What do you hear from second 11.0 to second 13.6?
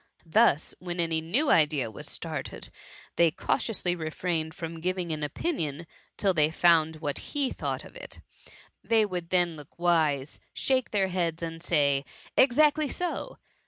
heads, and say, '^ Exactly so!